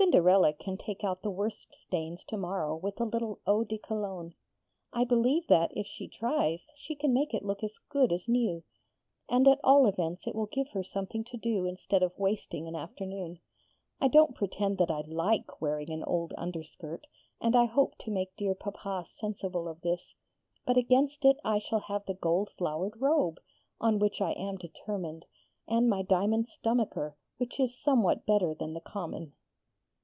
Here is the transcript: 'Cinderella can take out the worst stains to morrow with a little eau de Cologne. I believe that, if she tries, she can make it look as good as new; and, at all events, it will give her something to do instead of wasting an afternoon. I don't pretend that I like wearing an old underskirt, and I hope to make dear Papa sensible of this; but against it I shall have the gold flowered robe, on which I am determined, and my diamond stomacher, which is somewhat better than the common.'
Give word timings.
'Cinderella 0.00 0.54
can 0.54 0.78
take 0.78 1.04
out 1.04 1.20
the 1.20 1.30
worst 1.30 1.74
stains 1.74 2.24
to 2.24 2.38
morrow 2.38 2.74
with 2.74 2.98
a 2.98 3.04
little 3.04 3.38
eau 3.46 3.62
de 3.64 3.76
Cologne. 3.76 4.32
I 4.94 5.04
believe 5.04 5.46
that, 5.48 5.76
if 5.76 5.86
she 5.86 6.08
tries, 6.08 6.66
she 6.74 6.94
can 6.94 7.12
make 7.12 7.34
it 7.34 7.44
look 7.44 7.62
as 7.62 7.76
good 7.90 8.10
as 8.10 8.26
new; 8.26 8.62
and, 9.28 9.46
at 9.46 9.60
all 9.62 9.86
events, 9.86 10.26
it 10.26 10.34
will 10.34 10.46
give 10.46 10.70
her 10.70 10.82
something 10.82 11.22
to 11.24 11.36
do 11.36 11.66
instead 11.66 12.02
of 12.02 12.18
wasting 12.18 12.66
an 12.66 12.74
afternoon. 12.74 13.40
I 14.00 14.08
don't 14.08 14.34
pretend 14.34 14.78
that 14.78 14.90
I 14.90 15.02
like 15.06 15.60
wearing 15.60 15.90
an 15.92 16.02
old 16.04 16.32
underskirt, 16.38 17.06
and 17.38 17.54
I 17.54 17.66
hope 17.66 17.98
to 17.98 18.10
make 18.10 18.34
dear 18.38 18.54
Papa 18.54 19.04
sensible 19.06 19.68
of 19.68 19.82
this; 19.82 20.14
but 20.64 20.78
against 20.78 21.26
it 21.26 21.36
I 21.44 21.58
shall 21.58 21.80
have 21.80 22.06
the 22.06 22.14
gold 22.14 22.48
flowered 22.56 22.98
robe, 23.02 23.36
on 23.82 23.98
which 23.98 24.22
I 24.22 24.32
am 24.32 24.56
determined, 24.56 25.26
and 25.68 25.90
my 25.90 26.00
diamond 26.00 26.48
stomacher, 26.48 27.16
which 27.36 27.60
is 27.60 27.78
somewhat 27.78 28.24
better 28.24 28.54
than 28.54 28.72
the 28.72 28.80
common.' 28.80 29.34